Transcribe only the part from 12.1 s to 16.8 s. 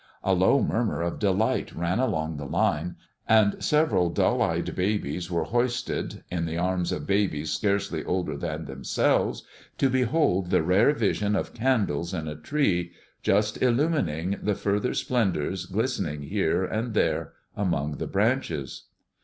in a tree, just illumining the further splendors glistening here